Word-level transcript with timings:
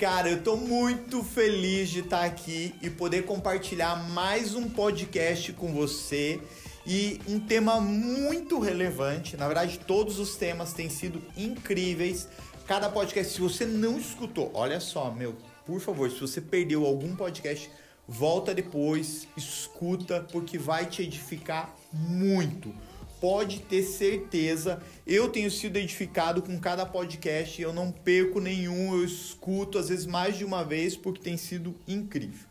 Cara, 0.00 0.30
eu 0.30 0.42
tô 0.42 0.56
muito 0.56 1.22
feliz 1.22 1.90
de 1.90 2.00
estar 2.00 2.24
aqui 2.24 2.74
e 2.80 2.88
poder 2.88 3.26
compartilhar 3.26 3.96
mais 4.08 4.54
um 4.54 4.66
podcast 4.66 5.52
com 5.52 5.74
você 5.74 6.40
e 6.86 7.20
um 7.28 7.38
tema 7.38 7.82
muito 7.82 8.58
relevante. 8.58 9.36
Na 9.36 9.46
verdade, 9.46 9.78
todos 9.78 10.18
os 10.18 10.36
temas 10.36 10.72
têm 10.72 10.88
sido 10.88 11.22
incríveis. 11.36 12.26
Cada 12.66 12.88
podcast, 12.88 13.34
se 13.34 13.42
você 13.42 13.66
não 13.66 13.98
escutou, 13.98 14.50
olha 14.54 14.80
só, 14.80 15.10
meu, 15.10 15.36
por 15.66 15.80
favor, 15.80 16.10
se 16.10 16.18
você 16.18 16.40
perdeu 16.40 16.86
algum 16.86 17.14
podcast, 17.14 17.70
volta 18.08 18.54
depois, 18.54 19.28
escuta, 19.36 20.26
porque 20.32 20.56
vai 20.56 20.86
te 20.86 21.02
edificar 21.02 21.76
muito 21.92 22.74
pode 23.20 23.60
ter 23.60 23.82
certeza. 23.82 24.80
Eu 25.06 25.28
tenho 25.28 25.50
sido 25.50 25.76
edificado 25.76 26.42
com 26.42 26.58
cada 26.58 26.86
podcast, 26.86 27.60
eu 27.60 27.72
não 27.72 27.92
perco 27.92 28.40
nenhum, 28.40 28.94
eu 28.96 29.04
escuto 29.04 29.78
às 29.78 29.90
vezes 29.90 30.06
mais 30.06 30.36
de 30.38 30.44
uma 30.44 30.64
vez 30.64 30.96
porque 30.96 31.20
tem 31.20 31.36
sido 31.36 31.76
incrível. 31.86 32.48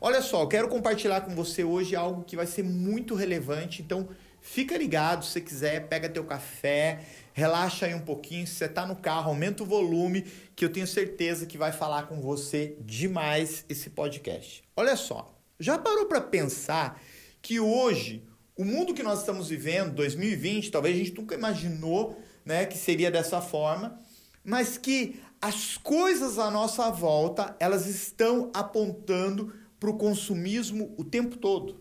Olha 0.00 0.20
só, 0.20 0.44
quero 0.46 0.68
compartilhar 0.68 1.22
com 1.22 1.34
você 1.34 1.64
hoje 1.64 1.96
algo 1.96 2.24
que 2.24 2.36
vai 2.36 2.46
ser 2.46 2.62
muito 2.62 3.14
relevante, 3.14 3.80
então 3.80 4.06
fica 4.42 4.76
ligado, 4.76 5.24
se 5.24 5.30
você 5.30 5.40
quiser, 5.40 5.88
pega 5.88 6.10
teu 6.10 6.24
café, 6.24 7.00
relaxa 7.32 7.86
aí 7.86 7.94
um 7.94 8.00
pouquinho, 8.00 8.46
se 8.46 8.54
você 8.56 8.68
tá 8.68 8.86
no 8.86 8.96
carro, 8.96 9.30
aumenta 9.30 9.62
o 9.62 9.66
volume, 9.66 10.26
que 10.54 10.62
eu 10.62 10.68
tenho 10.68 10.86
certeza 10.86 11.46
que 11.46 11.56
vai 11.56 11.72
falar 11.72 12.02
com 12.02 12.20
você 12.20 12.76
demais 12.80 13.64
esse 13.66 13.88
podcast. 13.88 14.62
Olha 14.76 14.94
só, 14.94 15.34
já 15.58 15.78
parou 15.78 16.04
para 16.04 16.20
pensar 16.20 17.00
que 17.40 17.58
hoje 17.58 18.22
o 18.56 18.64
mundo 18.64 18.94
que 18.94 19.02
nós 19.02 19.20
estamos 19.20 19.48
vivendo, 19.48 19.94
2020, 19.94 20.70
talvez 20.70 20.94
a 20.94 20.98
gente 20.98 21.14
nunca 21.14 21.34
imaginou 21.34 22.18
né, 22.44 22.66
que 22.66 22.78
seria 22.78 23.10
dessa 23.10 23.40
forma, 23.40 24.00
mas 24.44 24.78
que 24.78 25.20
as 25.40 25.76
coisas 25.76 26.38
à 26.38 26.50
nossa 26.50 26.90
volta 26.90 27.56
elas 27.58 27.86
estão 27.86 28.50
apontando 28.54 29.52
para 29.80 29.90
o 29.90 29.98
consumismo 29.98 30.94
o 30.96 31.04
tempo 31.04 31.36
todo. 31.36 31.78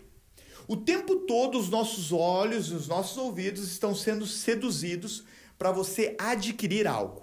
O 0.67 0.75
tempo 0.77 1.17
todo 1.27 1.59
os 1.59 1.69
nossos 1.69 2.11
olhos 2.11 2.67
e 2.67 2.73
os 2.73 2.87
nossos 2.87 3.17
ouvidos 3.17 3.69
estão 3.69 3.93
sendo 3.93 4.25
seduzidos 4.25 5.23
para 5.57 5.71
você 5.71 6.15
adquirir 6.17 6.87
algo. 6.87 7.21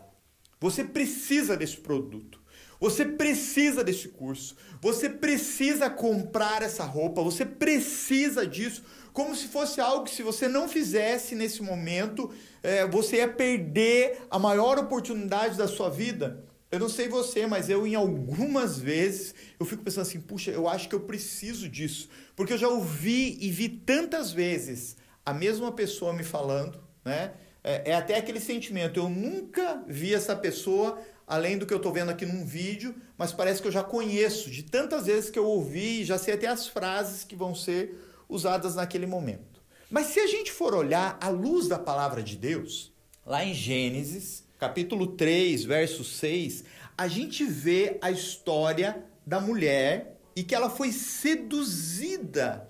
Você 0.60 0.84
precisa 0.84 1.56
desse 1.56 1.78
produto. 1.78 2.39
Você 2.80 3.04
precisa 3.04 3.84
desse 3.84 4.08
curso. 4.08 4.56
Você 4.80 5.10
precisa 5.10 5.90
comprar 5.90 6.62
essa 6.62 6.82
roupa. 6.82 7.22
Você 7.22 7.44
precisa 7.44 8.46
disso 8.46 8.82
como 9.12 9.34
se 9.36 9.48
fosse 9.48 9.80
algo 9.80 10.04
que 10.04 10.14
se 10.14 10.22
você 10.22 10.48
não 10.48 10.68
fizesse 10.68 11.34
nesse 11.34 11.62
momento, 11.62 12.32
é, 12.62 12.86
você 12.86 13.16
ia 13.16 13.28
perder 13.28 14.22
a 14.30 14.38
maior 14.38 14.78
oportunidade 14.78 15.58
da 15.58 15.68
sua 15.68 15.90
vida. 15.90 16.44
Eu 16.70 16.78
não 16.78 16.88
sei 16.88 17.08
você, 17.08 17.46
mas 17.46 17.68
eu 17.68 17.86
em 17.86 17.96
algumas 17.96 18.78
vezes 18.78 19.34
eu 19.58 19.66
fico 19.66 19.82
pensando 19.82 20.02
assim, 20.02 20.20
puxa, 20.20 20.52
eu 20.52 20.68
acho 20.68 20.88
que 20.88 20.94
eu 20.94 21.00
preciso 21.00 21.68
disso, 21.68 22.08
porque 22.36 22.52
eu 22.52 22.58
já 22.58 22.68
ouvi 22.68 23.36
e 23.40 23.50
vi 23.50 23.68
tantas 23.68 24.30
vezes 24.30 24.96
a 25.26 25.34
mesma 25.34 25.72
pessoa 25.72 26.12
me 26.12 26.22
falando, 26.22 26.80
né? 27.04 27.32
É, 27.62 27.90
é 27.90 27.94
até 27.94 28.16
aquele 28.16 28.40
sentimento, 28.40 28.98
eu 28.98 29.10
nunca 29.10 29.84
vi 29.86 30.14
essa 30.14 30.34
pessoa 30.34 30.98
além 31.30 31.56
do 31.56 31.64
que 31.64 31.72
eu 31.72 31.76
estou 31.76 31.92
vendo 31.92 32.10
aqui 32.10 32.26
num 32.26 32.44
vídeo, 32.44 32.92
mas 33.16 33.32
parece 33.32 33.62
que 33.62 33.68
eu 33.68 33.72
já 33.72 33.84
conheço 33.84 34.50
de 34.50 34.64
tantas 34.64 35.06
vezes 35.06 35.30
que 35.30 35.38
eu 35.38 35.46
ouvi, 35.46 36.04
já 36.04 36.18
sei 36.18 36.34
até 36.34 36.48
as 36.48 36.66
frases 36.66 37.22
que 37.22 37.36
vão 37.36 37.54
ser 37.54 38.04
usadas 38.28 38.74
naquele 38.74 39.06
momento. 39.06 39.62
Mas 39.88 40.08
se 40.08 40.18
a 40.18 40.26
gente 40.26 40.50
for 40.50 40.74
olhar 40.74 41.16
à 41.20 41.28
luz 41.28 41.68
da 41.68 41.78
palavra 41.78 42.20
de 42.20 42.36
Deus, 42.36 42.92
lá 43.24 43.44
em 43.44 43.54
Gênesis, 43.54 44.42
capítulo 44.58 45.06
3, 45.06 45.62
verso 45.62 46.02
6, 46.02 46.64
a 46.98 47.06
gente 47.06 47.44
vê 47.44 47.96
a 48.02 48.10
história 48.10 49.04
da 49.24 49.40
mulher 49.40 50.18
e 50.34 50.42
que 50.42 50.52
ela 50.52 50.68
foi 50.68 50.90
seduzida. 50.90 52.68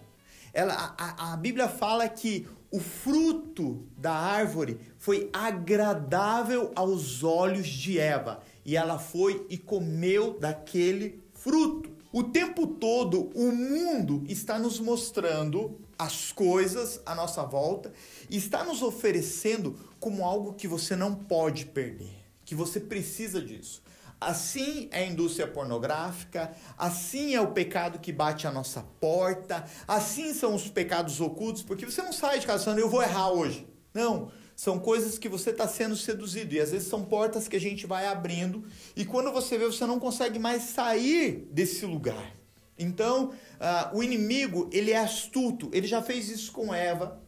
Ela, 0.53 0.95
a, 0.99 1.33
a 1.33 1.37
Bíblia 1.39 1.67
fala 1.67 2.07
que 2.07 2.47
o 2.71 2.79
fruto 2.79 3.89
da 3.97 4.13
árvore 4.13 4.79
foi 4.99 5.29
agradável 5.33 6.71
aos 6.77 7.25
olhos 7.25 7.67
de 7.67 7.99
Eva 7.99 8.43
e 8.65 8.77
ela 8.77 8.99
foi 8.99 9.47
e 9.49 9.57
comeu 9.57 10.39
daquele 10.39 11.23
fruto. 11.35 11.91
O 12.13 12.25
tempo 12.25 12.67
todo 12.67 13.31
o 13.35 13.53
mundo 13.53 14.25
está 14.27 14.59
nos 14.59 14.81
mostrando 14.81 15.79
as 15.97 16.33
coisas 16.33 17.01
à 17.07 17.15
nossa 17.15 17.45
volta 17.45 17.93
e 18.29 18.37
está 18.37 18.65
nos 18.65 18.83
oferecendo 18.83 19.79
como 20.01 20.25
algo 20.25 20.55
que 20.55 20.67
você 20.67 20.97
não 20.97 21.15
pode 21.15 21.67
perder, 21.67 22.25
que 22.45 22.55
você 22.55 22.81
precisa 22.81 23.41
disso. 23.41 23.83
Assim 24.21 24.89
é 24.91 25.05
a 25.05 25.07
indústria 25.07 25.47
pornográfica, 25.47 26.53
assim 26.77 27.35
é 27.35 27.41
o 27.41 27.53
pecado 27.53 27.99
que 27.99 28.13
bate 28.13 28.47
à 28.47 28.53
nossa 28.53 28.83
porta, 29.01 29.65
assim 29.87 30.35
são 30.35 30.55
os 30.55 30.69
pecados 30.69 31.21
ocultos, 31.21 31.63
porque 31.63 31.87
você 31.87 32.03
não 32.03 32.13
sai 32.13 32.39
de 32.39 32.47
casa 32.47 32.65
falando, 32.65 32.81
eu 32.81 32.91
vou 32.91 33.03
errar 33.03 33.31
hoje. 33.31 33.67
Não, 33.95 34.31
são 34.61 34.79
coisas 34.79 35.17
que 35.17 35.27
você 35.27 35.49
está 35.49 35.67
sendo 35.67 35.97
seduzido. 35.97 36.55
E 36.55 36.61
às 36.61 36.71
vezes 36.71 36.87
são 36.87 37.03
portas 37.03 37.49
que 37.49 37.57
a 37.57 37.61
gente 37.61 37.87
vai 37.87 38.07
abrindo. 38.07 38.63
E 38.95 39.07
quando 39.07 39.33
você 39.33 39.57
vê, 39.57 39.65
você 39.65 39.87
não 39.87 39.99
consegue 39.99 40.39
mais 40.39 40.65
sair 40.65 41.49
desse 41.51 41.87
lugar. 41.87 42.37
Então, 42.79 43.31
uh, 43.31 43.97
o 43.97 44.03
inimigo, 44.03 44.69
ele 44.71 44.91
é 44.91 44.99
astuto. 44.99 45.71
Ele 45.73 45.87
já 45.87 46.03
fez 46.03 46.29
isso 46.29 46.53
com 46.53 46.75
Eva. 46.75 47.19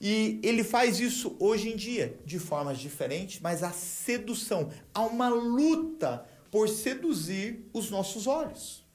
E 0.00 0.38
ele 0.44 0.62
faz 0.62 1.00
isso 1.00 1.34
hoje 1.40 1.70
em 1.72 1.76
dia, 1.76 2.20
de 2.24 2.38
formas 2.38 2.78
diferentes, 2.78 3.40
mas 3.40 3.64
a 3.64 3.72
sedução. 3.72 4.70
Há 4.94 5.00
uma 5.00 5.28
luta 5.28 6.24
por 6.52 6.68
seduzir 6.68 7.68
os 7.72 7.90
nossos 7.90 8.28
olhos. 8.28 8.86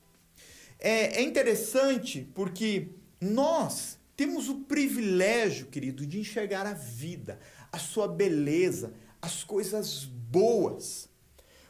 É, 0.80 1.18
é 1.18 1.22
interessante 1.24 2.26
porque 2.34 2.88
nós 3.20 4.00
temos 4.22 4.50
o 4.50 4.60
privilégio, 4.60 5.66
querido, 5.66 6.06
de 6.06 6.20
enxergar 6.20 6.68
a 6.68 6.74
vida, 6.74 7.40
a 7.72 7.80
sua 7.80 8.08
beleza, 8.08 8.94
as 9.20 9.44
coisas 9.44 10.04
boas. 10.06 11.10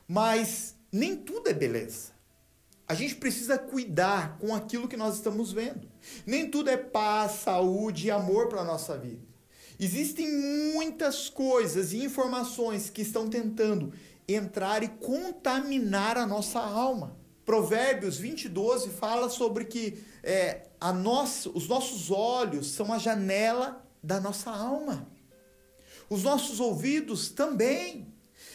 Mas 0.05 0.75
nem 0.91 1.15
tudo 1.15 1.47
é 1.47 1.53
beleza. 1.53 2.11
A 2.85 2.93
gente 2.93 3.15
precisa 3.15 3.57
cuidar 3.57 4.37
com 4.37 4.53
aquilo 4.53 4.89
que 4.89 4.97
nós 4.97 5.15
estamos 5.15 5.53
vendo. 5.53 5.87
Nem 6.25 6.51
tudo 6.51 6.69
é 6.69 6.75
paz, 6.75 7.43
saúde 7.43 8.07
e 8.07 8.11
amor 8.11 8.49
para 8.49 8.59
a 8.59 8.65
nossa 8.65 8.97
vida. 8.97 9.25
Existem 9.79 10.29
muitas 10.73 11.29
coisas 11.29 11.93
e 11.93 12.03
informações 12.03 12.89
que 12.89 13.01
estão 13.01 13.29
tentando 13.29 13.93
entrar 14.27 14.83
e 14.83 14.89
contaminar 14.89 16.17
a 16.17 16.27
nossa 16.27 16.59
alma. 16.59 17.17
Provérbios 17.51 18.15
20, 18.15 18.47
12 18.47 18.91
fala 18.91 19.29
sobre 19.29 19.65
que 19.65 20.01
é, 20.23 20.67
a 20.79 20.93
nossa, 20.93 21.49
os 21.49 21.67
nossos 21.67 22.09
olhos 22.09 22.67
são 22.67 22.93
a 22.93 22.97
janela 22.97 23.85
da 24.01 24.21
nossa 24.21 24.49
alma. 24.49 25.05
Os 26.09 26.23
nossos 26.23 26.61
ouvidos 26.61 27.27
também. 27.27 28.07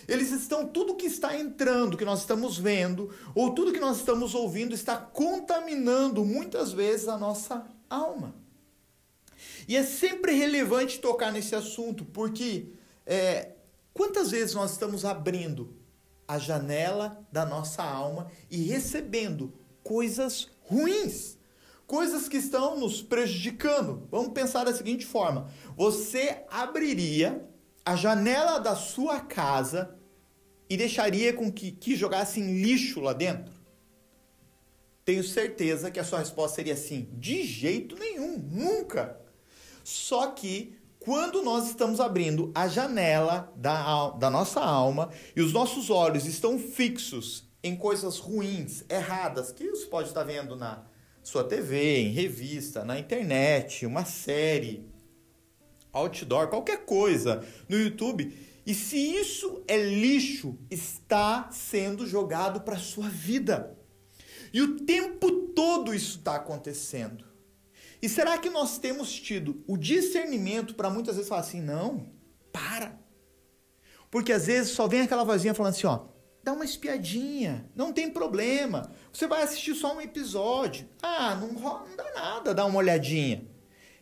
Eles 0.08 0.30
estão, 0.30 0.66
tudo 0.66 0.94
que 0.94 1.04
está 1.04 1.38
entrando, 1.38 1.98
que 1.98 2.06
nós 2.06 2.20
estamos 2.20 2.56
vendo, 2.56 3.14
ou 3.34 3.54
tudo 3.54 3.70
que 3.70 3.78
nós 3.78 3.98
estamos 3.98 4.34
ouvindo, 4.34 4.74
está 4.74 4.96
contaminando 4.96 6.24
muitas 6.24 6.72
vezes 6.72 7.06
a 7.06 7.18
nossa 7.18 7.66
alma. 7.90 8.34
E 9.68 9.76
é 9.76 9.82
sempre 9.82 10.32
relevante 10.32 11.00
tocar 11.00 11.30
nesse 11.30 11.54
assunto, 11.54 12.02
porque 12.02 12.72
é, 13.04 13.56
quantas 13.92 14.30
vezes 14.30 14.54
nós 14.54 14.70
estamos 14.70 15.04
abrindo 15.04 15.84
a 16.26 16.38
janela 16.38 17.26
da 17.30 17.44
nossa 17.44 17.82
alma 17.82 18.30
e 18.50 18.62
recebendo 18.62 19.52
coisas 19.82 20.48
ruins? 20.62 21.36
coisas 21.86 22.28
que 22.28 22.36
estão 22.36 22.78
nos 22.78 23.00
prejudicando. 23.00 24.06
Vamos 24.10 24.32
pensar 24.32 24.64
da 24.64 24.74
seguinte 24.74 25.06
forma: 25.06 25.50
você 25.76 26.44
abriria 26.50 27.48
a 27.84 27.94
janela 27.94 28.58
da 28.58 28.74
sua 28.74 29.20
casa 29.20 29.96
e 30.68 30.76
deixaria 30.76 31.32
com 31.32 31.50
que, 31.50 31.70
que 31.70 31.94
jogassem 31.94 32.60
lixo 32.60 33.00
lá 33.00 33.12
dentro? 33.12 33.54
Tenho 35.04 35.22
certeza 35.22 35.90
que 35.90 36.00
a 36.00 36.04
sua 36.04 36.18
resposta 36.18 36.56
seria 36.56 36.74
assim: 36.74 37.08
de 37.12 37.44
jeito 37.44 37.96
nenhum, 37.96 38.38
nunca. 38.38 39.20
Só 39.84 40.26
que 40.32 40.76
quando 41.06 41.40
nós 41.40 41.68
estamos 41.68 42.00
abrindo 42.00 42.50
a 42.52 42.66
janela 42.66 43.52
da, 43.54 44.10
da 44.10 44.28
nossa 44.28 44.60
alma 44.60 45.08
e 45.36 45.40
os 45.40 45.52
nossos 45.52 45.88
olhos 45.88 46.26
estão 46.26 46.58
fixos 46.58 47.48
em 47.62 47.76
coisas 47.76 48.18
ruins, 48.18 48.84
erradas, 48.90 49.52
que 49.52 49.70
você 49.70 49.86
pode 49.86 50.08
estar 50.08 50.24
vendo 50.24 50.56
na, 50.56 50.84
sua 51.22 51.44
TV, 51.44 51.98
em 51.98 52.10
revista, 52.10 52.84
na 52.84 52.98
internet, 52.98 53.86
uma 53.86 54.04
série, 54.04 54.88
outdoor, 55.92 56.48
qualquer 56.48 56.84
coisa, 56.84 57.44
no 57.68 57.78
YouTube. 57.78 58.32
E 58.66 58.74
se 58.74 58.96
isso 58.96 59.62
é 59.68 59.76
lixo, 59.76 60.58
está 60.68 61.50
sendo 61.52 62.04
jogado 62.04 62.62
para 62.62 62.74
a 62.74 62.80
sua 62.80 63.08
vida. 63.08 63.76
E 64.52 64.60
o 64.60 64.80
tempo 64.80 65.30
todo 65.54 65.94
isso 65.94 66.18
está 66.18 66.34
acontecendo. 66.34 67.25
E 68.00 68.08
será 68.08 68.38
que 68.38 68.50
nós 68.50 68.78
temos 68.78 69.12
tido 69.12 69.62
o 69.66 69.76
discernimento 69.76 70.74
para 70.74 70.90
muitas 70.90 71.16
vezes 71.16 71.28
falar 71.28 71.40
assim, 71.40 71.60
não, 71.60 72.06
para. 72.52 72.98
Porque 74.10 74.32
às 74.32 74.46
vezes 74.46 74.72
só 74.72 74.86
vem 74.86 75.02
aquela 75.02 75.24
vozinha 75.24 75.54
falando 75.54 75.72
assim, 75.72 75.86
ó, 75.86 76.06
dá 76.42 76.52
uma 76.52 76.64
espiadinha, 76.64 77.68
não 77.74 77.92
tem 77.92 78.10
problema. 78.10 78.92
Você 79.12 79.26
vai 79.26 79.42
assistir 79.42 79.74
só 79.74 79.96
um 79.96 80.00
episódio. 80.00 80.88
Ah, 81.02 81.34
não, 81.34 81.52
não 81.52 81.96
dá 81.96 82.12
nada, 82.14 82.54
dá 82.54 82.64
uma 82.64 82.78
olhadinha. 82.78 83.46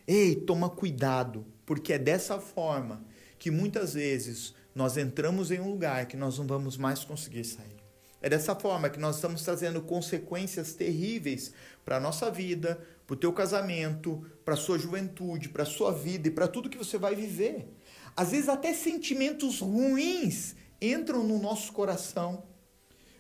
Ei, 0.07 0.37
toma 0.37 0.69
cuidado, 0.69 1.47
porque 1.65 1.93
é 1.93 1.99
dessa 1.99 2.39
forma 2.39 3.05
que 3.39 3.51
muitas 3.51 3.95
vezes 3.95 4.55
nós 4.75 4.97
entramos 4.97 5.51
em 5.51 5.61
um 5.61 5.71
lugar 5.71 6.07
que 6.07 6.17
nós 6.17 6.39
não 6.39 6.47
vamos 6.47 6.77
mais 6.77 7.05
conseguir 7.05 7.45
sair. 7.45 7.84
É 8.25 8.29
dessa 8.31 8.55
forma 8.55 8.89
que 8.89 8.99
nós 8.99 9.17
estamos 9.17 9.43
trazendo 9.43 9.83
consequências 9.83 10.73
terríveis 10.73 11.53
para 11.85 11.99
a 11.99 12.01
nossa 12.01 12.31
vida, 12.31 12.83
para 13.07 13.13
o 13.13 13.19
teu 13.19 13.31
casamento, 13.35 14.25
para 14.43 14.55
a 14.55 14.57
sua 14.57 14.79
juventude, 14.79 15.51
para 15.51 15.63
a 15.63 15.67
sua 15.67 15.93
vida 15.93 16.29
e 16.29 16.31
para 16.31 16.49
tudo 16.49 16.71
que 16.71 16.79
você 16.79 16.97
vai 16.97 17.15
viver. 17.15 17.69
Às 18.17 18.31
vezes 18.31 18.49
até 18.49 18.73
sentimentos 18.73 19.61
ruins 19.61 20.57
entram 20.81 21.23
no 21.23 21.39
nosso 21.39 21.71
coração. 21.75 22.45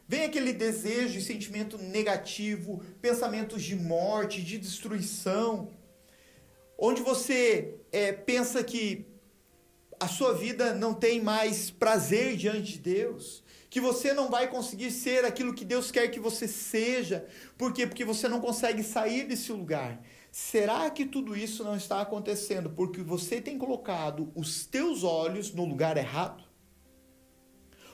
Vem 0.09 0.25
aquele 0.25 0.55
desejo 0.55 1.19
e 1.19 1.23
sentimento 1.23 1.77
negativo, 1.77 2.83
pensamentos 3.03 3.63
de 3.63 3.77
morte, 3.77 4.43
de 4.43 4.57
destruição, 4.57 5.69
onde 6.79 7.03
você 7.03 7.75
é, 7.93 8.11
pensa 8.11 8.65
que 8.65 9.07
a 10.01 10.09
sua 10.09 10.33
vida 10.33 10.73
não 10.73 10.95
tem 10.95 11.21
mais 11.21 11.71
prazer 11.71 12.39
diante 12.39 12.73
de 12.73 12.79
Deus, 12.79 13.44
que 13.75 13.81
você 13.81 14.15
não 14.15 14.31
vai 14.31 14.49
conseguir 14.49 14.93
ser 14.93 15.25
aquilo 15.25 15.53
que 15.53 15.65
Deus 15.65 15.91
quer 15.91 16.07
que 16.07 16.21
você 16.21 16.47
seja. 16.47 17.27
Por 17.59 17.73
quê? 17.73 17.89
Porque 17.89 18.05
você 18.05 18.29
não 18.29 18.41
consegue 18.41 18.85
sair 18.85 19.27
desse 19.27 19.51
lugar. 19.51 20.01
Será 20.31 20.89
que 20.91 21.05
tudo 21.05 21.37
isso 21.37 21.65
não 21.65 21.77
está 21.77 22.01
acontecendo 22.01 22.71
porque 22.71 23.03
você 23.03 23.41
tem 23.41 23.59
colocado 23.59 24.31
os 24.37 24.65
teus 24.65 25.03
olhos 25.03 25.53
no 25.53 25.65
lugar 25.65 25.97
errado? 25.97 26.45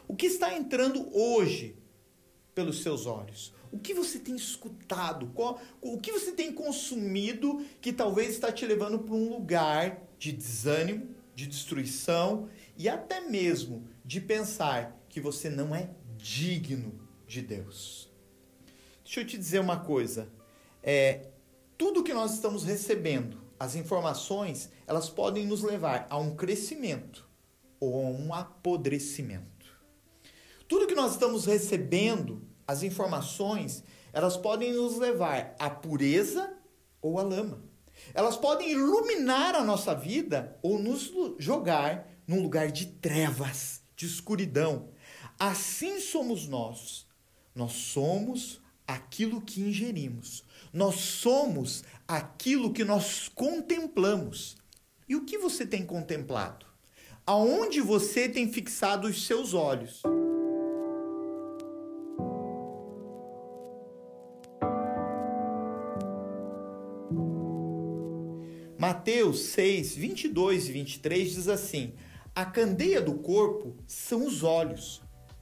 O 0.07 0.15
que 0.15 0.27
está 0.27 0.55
entrando 0.55 1.09
hoje 1.17 1.79
pelos 2.55 2.83
seus 2.83 3.07
olhos? 3.07 3.55
O 3.73 3.79
que 3.79 3.95
você 3.95 4.19
tem 4.19 4.37
escutado? 4.37 5.33
O 5.81 5.99
que 5.99 6.13
você 6.13 6.33
tem 6.33 6.53
consumido 6.53 7.65
que 7.81 7.91
talvez 7.91 8.35
está 8.35 8.53
te 8.53 8.67
levando 8.67 8.99
para 8.99 9.15
um 9.15 9.31
lugar 9.31 10.03
de 10.19 10.31
desânimo, 10.31 11.15
de 11.35 11.47
destruição 11.47 12.51
e 12.77 12.87
até 12.87 13.23
mesmo 13.23 13.89
de 14.05 14.21
pensar 14.21 15.00
que 15.11 15.21
você 15.21 15.51
não 15.51 15.75
é 15.75 15.91
digno 16.17 16.99
de 17.27 17.43
Deus? 17.43 18.09
Deixa 19.05 19.21
eu 19.21 19.27
te 19.27 19.37
dizer 19.37 19.59
uma 19.59 19.81
coisa. 19.81 20.31
É, 20.83 21.27
tudo 21.77 22.05
que 22.05 22.15
nós 22.15 22.33
estamos 22.33 22.65
recebendo, 22.65 23.39
as 23.59 23.75
informações, 23.75 24.71
elas 24.87 25.11
podem 25.11 25.47
nos 25.47 25.63
levar 25.63 26.07
a 26.09 26.17
um 26.17 26.35
crescimento 26.37 27.29
ou 27.79 28.07
a 28.07 28.09
um 28.09 28.33
apodrecimento. 28.33 29.67
Tudo 30.69 30.87
que 30.87 30.95
nós 30.95 31.13
estamos 31.13 31.45
recebendo, 31.45 32.43
as 32.67 32.85
informações, 32.85 33.83
elas 34.13 34.37
podem 34.37 34.73
nos 34.73 34.97
levar 34.97 35.57
à 35.59 35.69
pureza 35.69 36.57
ou 37.03 37.19
à 37.19 37.23
lama. 37.23 37.63
Elas 38.15 38.37
podem 38.37 38.71
iluminar 38.71 39.57
a 39.57 39.65
nossa 39.65 39.95
vida 39.95 40.57
ou 40.63 40.79
nos 40.79 41.13
jogar 41.39 42.09
num 42.27 42.41
lugar 42.41 42.71
de 42.71 42.87
trevas, 42.87 43.83
de 43.97 44.07
escuridão. 44.07 44.89
Assim 45.41 45.99
somos 46.01 46.47
nós. 46.47 47.07
Nós 47.55 47.73
somos 47.73 48.61
aquilo 48.87 49.41
que 49.41 49.63
ingerimos. 49.63 50.45
Nós 50.71 50.97
somos 50.97 51.83
aquilo 52.07 52.75
que 52.75 52.85
nós 52.85 53.27
contemplamos. 53.35 54.59
E 55.09 55.17
o 55.17 55.25
que 55.25 55.39
você 55.39 55.65
tem 55.65 55.87
contemplado? 55.87 56.67
Aonde 57.25 57.81
você 57.81 58.29
tem 58.29 58.53
fixado 58.53 59.09
os 59.09 59.27
seus 59.27 59.55
olhos? 59.55 60.03
Mateus 68.79 69.41
6, 69.41 69.95
22 69.95 70.69
e 70.69 70.73
23 70.73 71.33
diz 71.33 71.49
assim: 71.49 71.95
A 72.35 72.45
candeia 72.45 73.01
do 73.01 73.15
corpo 73.15 73.75
são 73.87 74.27
os 74.27 74.43
olhos, 74.43 75.01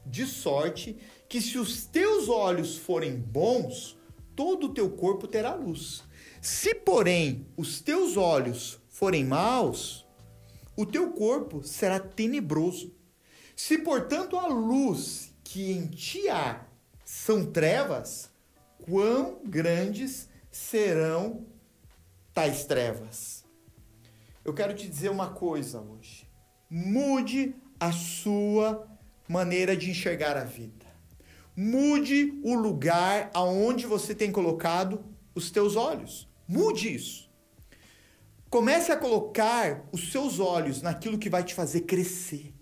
de 0.09 0.27
sorte 0.27 0.97
que 1.29 1.41
se 1.41 1.59
os 1.59 1.87
teus 1.87 2.29
olhos 2.29 2.77
forem 2.77 3.17
bons, 3.17 3.97
todo 4.35 4.67
o 4.67 4.75
teu 4.75 4.91
corpo 4.91 5.27
terá 5.27 5.55
luz. 5.55 6.03
Se, 6.41 6.75
porém, 6.75 7.47
os 7.57 7.81
teus 7.81 8.17
olhos 8.17 8.79
forem 8.89 9.25
maus, 9.25 10.07
o 10.77 10.87
teu 10.87 11.11
corpo 11.13 11.63
será 11.63 11.99
tenebroso. 11.99 12.95
Se, 13.55 13.79
portanto, 13.79 14.37
a 14.37 14.47
luz 14.47 15.35
que 15.43 15.73
em 15.73 15.87
ti 15.87 16.29
há 16.29 16.65
são 17.05 17.45
trevas, 17.45 18.31
quão 18.85 19.41
grandes 19.45 20.29
serão 20.51 21.47
tais 22.33 22.65
trevas. 22.65 23.45
Eu 24.45 24.55
quero 24.55 24.75
te 24.75 24.89
dizer 24.89 25.11
uma 25.11 25.31
coisa 25.31 25.81
hoje. 25.81 26.29
Mude 26.71 27.55
a 27.81 27.93
sua 27.93 28.87
maneira 29.29 29.77
de 29.77 29.91
enxergar 29.91 30.37
a 30.37 30.45
vida. 30.45 30.87
Mude 31.55 32.41
o 32.43 32.55
lugar 32.55 33.31
aonde 33.35 33.87
você 33.87 34.15
tem 34.15 34.33
colocado 34.33 35.05
os 35.35 35.51
teus 35.51 35.77
olhos. 35.77 36.29
Mude 36.47 36.95
isso. 36.95 37.29
Comece 38.49 38.91
a 38.91 38.97
colocar 38.97 39.85
os 39.93 40.11
seus 40.11 40.41
olhos 40.41 40.81
naquilo 40.81 41.19
que 41.19 41.29
vai 41.29 41.45
te 41.45 41.55
fazer 41.55 41.83
crescer, 41.83 42.55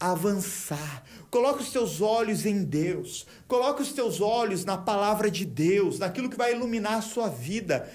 avançar. 0.00 1.04
Coloque 1.30 1.62
os 1.62 1.70
teus 1.70 2.00
olhos 2.00 2.46
em 2.46 2.64
Deus. 2.64 3.26
Coloque 3.46 3.82
os 3.82 3.92
teus 3.92 4.20
olhos 4.20 4.64
na 4.64 4.78
palavra 4.78 5.30
de 5.30 5.44
Deus, 5.44 5.98
naquilo 5.98 6.30
que 6.30 6.38
vai 6.38 6.54
iluminar 6.54 6.94
a 6.94 7.02
sua 7.02 7.28
vida. 7.28 7.86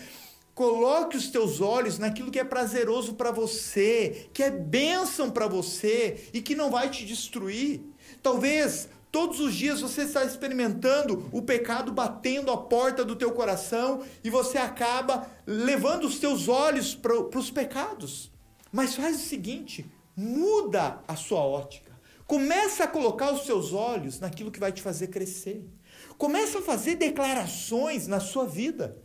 Coloque 0.54 1.18
os 1.18 1.30
teus 1.30 1.62
olhos 1.62 1.98
naquilo 1.98 2.30
que 2.30 2.38
é 2.40 2.44
prazeroso 2.44 3.16
para 3.16 3.32
você, 3.32 4.28
que 4.34 4.44
é 4.44 4.52
bênção 4.52 5.32
para 5.32 5.48
você 5.48 6.30
e 6.34 6.42
que 6.42 6.54
não 6.54 6.70
vai 6.70 6.90
te 6.92 7.06
destruir. 7.06 7.82
Talvez 8.22 8.90
todos 9.12 9.40
os 9.40 9.54
dias 9.54 9.82
você 9.82 10.04
está 10.04 10.24
experimentando 10.24 11.30
o 11.32 11.42
pecado 11.42 11.92
batendo 11.92 12.52
a 12.52 12.58
porta 12.58 13.04
do 13.04 13.16
teu 13.16 13.32
coração 13.32 14.04
e 14.24 14.30
você 14.30 14.58
acaba 14.58 15.30
levando 15.46 16.06
os 16.06 16.20
teus 16.20 16.48
olhos 16.48 16.96
para 16.96 17.14
os 17.38 17.52
pecados. 17.52 18.32
Mas 18.72 18.96
faz 18.96 19.18
o 19.18 19.28
seguinte, 19.28 19.86
muda 20.16 21.00
a 21.08 21.16
sua 21.16 21.42
ótica. 21.42 21.92
Começa 22.26 22.86
a 22.86 22.88
colocar 22.88 23.32
os 23.34 23.46
seus 23.46 23.74
olhos 23.74 24.20
naquilo 24.20 24.52
que 24.52 24.60
vai 24.60 24.72
te 24.72 24.82
fazer 24.82 25.08
crescer. 25.08 25.66
Começa 26.18 26.60
a 26.60 26.62
fazer 26.62 26.96
declarações 26.96 28.08
na 28.08 28.20
sua 28.20 28.46
vida 28.46 28.98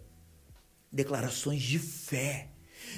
declarações 0.96 1.60
de 1.60 1.78
fé, 1.78 2.48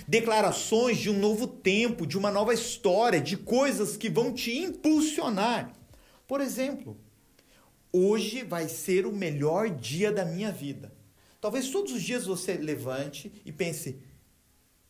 declarações 0.07 0.99
de 0.99 1.11
um 1.11 1.19
novo 1.19 1.47
tempo, 1.47 2.07
de 2.07 2.17
uma 2.17 2.31
nova 2.31 2.55
história, 2.55 3.21
de 3.21 3.37
coisas 3.37 3.97
que 3.97 4.09
vão 4.09 4.33
te 4.33 4.57
impulsionar. 4.57 5.73
Por 6.29 6.43
exemplo, 6.43 7.01
hoje 7.91 8.45
vai 8.45 8.69
ser 8.69 9.07
o 9.07 9.13
melhor 9.13 9.71
dia 9.71 10.13
da 10.13 10.27
minha 10.27 10.53
vida. 10.53 10.93
Talvez 11.41 11.71
todos 11.71 11.93
os 11.93 12.03
dias 12.03 12.27
você 12.27 12.53
levante 12.53 13.33
e 13.47 13.51
pense: 13.51 13.99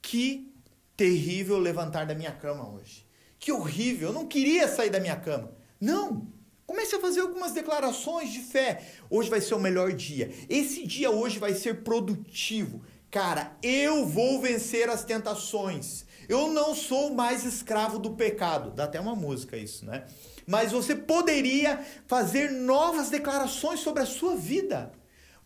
que 0.03 0.53
terrível 0.97 1.59
levantar 1.59 2.05
da 2.07 2.15
minha 2.15 2.33
cama 2.33 2.69
hoje. 2.69 3.07
Que 3.39 3.53
horrível, 3.53 4.09
eu 4.09 4.13
não 4.13 4.27
queria 4.27 4.67
sair 4.67 4.91
da 4.91 4.99
minha 4.99 5.15
cama. 5.15 5.53
Não! 5.81 6.27
Comece 6.67 6.97
a 6.97 7.01
fazer 7.01 7.21
algumas 7.21 7.53
declarações 7.53 8.31
de 8.31 8.41
fé. 8.41 8.85
Hoje 9.09 9.31
vai 9.31 9.41
ser 9.41 9.55
o 9.55 9.61
melhor 9.61 9.93
dia. 9.93 10.31
Esse 10.51 10.85
dia 10.85 11.11
hoje 11.11 11.39
vai 11.39 11.55
ser 11.55 11.83
produtivo. 11.83 12.83
Cara, 13.11 13.57
eu 13.63 14.05
vou 14.05 14.41
vencer 14.41 14.91
as 14.91 15.05
tentações. 15.05 16.05
Eu 16.29 16.49
não 16.49 16.75
sou 16.75 17.15
mais 17.15 17.45
escravo 17.45 17.99
do 17.99 18.11
pecado. 18.11 18.71
Dá 18.71 18.85
até 18.85 19.01
uma 19.01 19.17
música 19.17 19.57
isso, 19.57 19.87
né? 19.87 20.05
Mas 20.47 20.73
você 20.73 20.95
poderia 20.95 21.85
fazer 22.07 22.51
novas 22.51 23.11
declarações 23.11 23.81
sobre 23.81 24.03
a 24.03 24.07
sua 24.07 24.37
vida. 24.37 24.93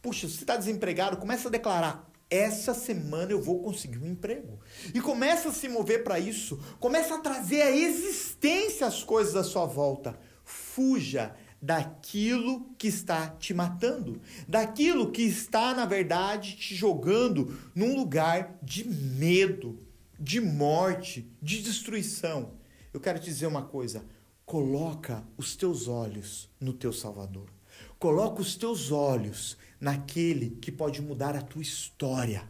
Puxa, 0.01 0.29
você 0.29 0.43
está 0.43 0.57
desempregado, 0.57 1.17
começa 1.17 1.49
a 1.49 1.51
declarar: 1.51 2.11
essa 2.29 2.73
semana 2.73 3.31
eu 3.31 3.41
vou 3.41 3.61
conseguir 3.61 3.99
um 3.99 4.11
emprego. 4.11 4.59
E 4.95 5.01
começa 5.01 5.51
a 5.51 5.53
se 5.53 5.69
mover 5.69 6.03
para 6.03 6.19
isso. 6.19 6.59
Começa 6.81 7.15
a 7.15 7.19
trazer 7.19 7.63
a 7.63 7.71
existência 7.71 8.87
as 8.87 9.05
coisas 9.05 9.37
à 9.37 9.45
sua 9.45 9.67
volta. 9.67 10.19
Fuja 10.45 11.35
daquilo 11.61 12.75
que 12.77 12.89
está 12.89 13.29
te 13.29 13.55
matando, 13.55 14.21
daquilo 14.49 15.13
que 15.13 15.23
está, 15.23 15.73
na 15.73 15.87
verdade, 15.87 16.57
te 16.57 16.75
jogando 16.75 17.57
num 17.73 17.95
lugar 17.95 18.59
de 18.61 18.85
medo, 18.85 19.79
de 20.23 20.41
morte, 20.41 21.31
de 21.43 21.61
destruição. 21.63 22.53
Eu 22.93 23.01
quero 23.01 23.19
te 23.19 23.25
dizer 23.25 23.47
uma 23.47 23.63
coisa: 23.63 24.05
coloca 24.47 25.27
os 25.37 25.57
teus 25.57 25.89
olhos 25.89 26.49
no 26.61 26.73
teu 26.73 26.93
Salvador. 26.93 27.51
Coloca 27.99 28.41
os 28.41 28.55
teus 28.55 28.93
olhos 28.93 29.57
naquele 29.81 30.51
que 30.61 30.71
pode 30.71 31.03
mudar 31.03 31.35
a 31.37 31.43
tua 31.43 31.63
história. 31.63 32.49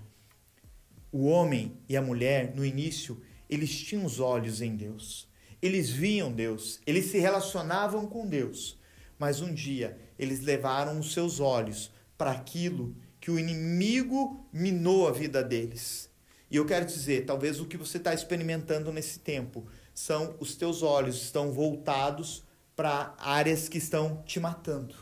O 1.10 1.26
homem 1.26 1.78
e 1.88 1.96
a 1.96 2.02
mulher, 2.02 2.54
no 2.54 2.64
início, 2.64 3.20
eles 3.48 3.74
tinham 3.80 4.04
os 4.04 4.20
olhos 4.20 4.60
em 4.60 4.76
Deus. 4.76 5.28
Eles 5.60 5.90
viam 5.90 6.32
Deus, 6.32 6.80
eles 6.86 7.06
se 7.06 7.18
relacionavam 7.18 8.06
com 8.06 8.26
Deus 8.26 8.80
mas 9.22 9.40
um 9.40 9.54
dia 9.54 9.96
eles 10.18 10.40
levaram 10.40 10.98
os 10.98 11.12
seus 11.12 11.38
olhos 11.38 11.92
para 12.18 12.32
aquilo 12.32 12.92
que 13.20 13.30
o 13.30 13.38
inimigo 13.38 14.44
minou 14.52 15.06
a 15.06 15.12
vida 15.12 15.44
deles. 15.44 16.10
E 16.52 16.56
eu 16.56 16.66
quero 16.66 16.84
dizer, 16.84 17.24
talvez 17.24 17.60
o 17.60 17.64
que 17.64 17.78
você 17.78 17.96
está 17.96 18.12
experimentando 18.12 18.92
nesse 18.92 19.20
tempo 19.20 19.66
são 19.94 20.36
os 20.38 20.54
teus 20.54 20.82
olhos 20.82 21.16
estão 21.16 21.50
voltados 21.50 22.44
para 22.76 23.14
áreas 23.16 23.70
que 23.70 23.78
estão 23.78 24.22
te 24.26 24.38
matando, 24.38 24.94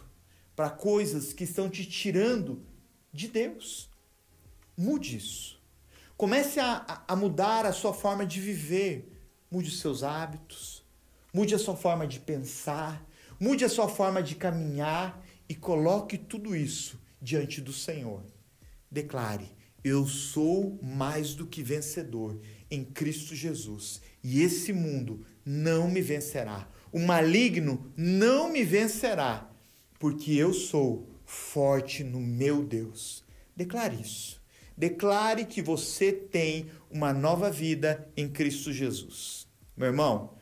para 0.54 0.70
coisas 0.70 1.32
que 1.32 1.42
estão 1.42 1.68
te 1.68 1.84
tirando 1.84 2.64
de 3.12 3.26
Deus. 3.26 3.90
Mude 4.76 5.16
isso. 5.16 5.60
Comece 6.16 6.60
a, 6.60 7.02
a 7.08 7.16
mudar 7.16 7.66
a 7.66 7.72
sua 7.72 7.92
forma 7.92 8.24
de 8.24 8.40
viver. 8.40 9.12
Mude 9.50 9.70
os 9.70 9.80
seus 9.80 10.04
hábitos. 10.04 10.84
Mude 11.34 11.56
a 11.56 11.58
sua 11.58 11.74
forma 11.74 12.06
de 12.06 12.20
pensar. 12.20 13.04
Mude 13.40 13.64
a 13.64 13.68
sua 13.68 13.88
forma 13.88 14.22
de 14.22 14.36
caminhar 14.36 15.20
e 15.48 15.56
coloque 15.56 16.16
tudo 16.16 16.54
isso 16.54 16.96
diante 17.20 17.60
do 17.60 17.72
Senhor. 17.72 18.22
Declare: 18.88 19.50
Eu 19.82 20.06
sou 20.06 20.78
mais 20.82 21.34
do 21.34 21.46
que 21.46 21.62
vencedor 21.62 22.38
em 22.70 22.84
Cristo 22.84 23.34
Jesus, 23.34 24.00
e 24.22 24.42
esse 24.42 24.72
mundo 24.72 25.24
não 25.44 25.90
me 25.90 26.02
vencerá. 26.02 26.68
O 26.92 26.98
maligno 26.98 27.92
não 27.96 28.52
me 28.52 28.64
vencerá, 28.64 29.50
porque 29.98 30.32
eu 30.32 30.52
sou 30.52 31.08
forte 31.24 32.04
no 32.04 32.20
meu 32.20 32.62
Deus. 32.62 33.24
Declare 33.56 34.00
isso. 34.00 34.40
Declare 34.76 35.44
que 35.44 35.60
você 35.60 36.12
tem 36.12 36.70
uma 36.90 37.12
nova 37.12 37.50
vida 37.50 38.08
em 38.16 38.28
Cristo 38.28 38.72
Jesus. 38.72 39.46
Meu 39.76 39.88
irmão, 39.88 40.34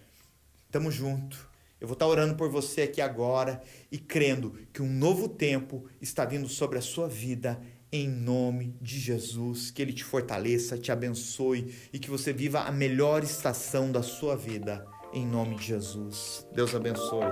estamos 0.67 0.95
juntos. 0.95 1.39
Eu 1.81 1.87
vou 1.87 1.95
estar 1.95 2.07
orando 2.07 2.35
por 2.35 2.51
você 2.51 2.83
aqui 2.83 3.01
agora 3.01 3.63
e 3.91 3.99
crendo 3.99 4.53
que 4.73 4.83
um 4.83 4.93
novo 4.93 5.29
tempo 5.29 5.87
está 6.01 6.25
vindo 6.25 6.49
sobre 6.49 6.79
a 6.79 6.83
sua 6.83 7.09
vida 7.09 7.61
em 7.93 8.09
nome 8.09 8.75
de 8.81 8.99
Jesus. 8.99 9.71
Que 9.71 9.83
Ele 9.83 9.93
te 9.93 10.05
fortaleça, 10.05 10.79
te 10.79 10.93
abençoe 10.93 11.75
e 11.93 11.99
que 11.99 12.11
você 12.11 12.33
viva 12.33 12.61
a 12.61 12.73
melhor 12.73 13.23
estação 13.23 13.91
da 13.91 14.03
sua 14.03 14.37
vida 14.37 14.87
em 15.13 15.27
nome 15.27 15.57
de 15.57 15.65
Jesus. 15.65 16.47
Deus 16.55 16.75
abençoe. 16.75 17.25